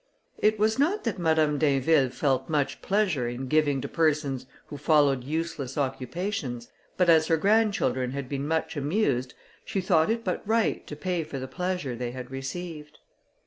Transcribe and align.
It 0.39 0.57
was 0.57 0.79
not 0.79 1.03
that 1.03 1.19
Madame 1.19 1.59
d'Inville 1.59 2.09
felt 2.09 2.49
much 2.49 2.81
pleasure 2.81 3.27
in 3.27 3.47
giving 3.47 3.81
to 3.81 3.87
persons 3.87 4.47
who 4.65 4.77
follow 4.79 5.11
useless 5.11 5.77
occupations; 5.77 6.71
but 6.97 7.07
as 7.07 7.27
her 7.27 7.37
grandchildren 7.37 8.09
had 8.09 8.27
been 8.27 8.47
much 8.47 8.75
amused, 8.75 9.35
she 9.63 9.79
thought 9.79 10.09
it 10.09 10.23
but 10.23 10.41
right 10.47 10.87
to 10.87 10.95
pay 10.95 11.23
for 11.23 11.37
the 11.37 11.47
pleasure 11.47 11.95
they 11.95 12.09
had 12.09 12.31
received. 12.31 12.97